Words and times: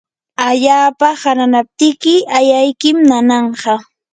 allapa 0.47 1.07
ahanaptiki 1.15 2.15
ayaykim 2.37 2.97
nananqa. 3.09 3.73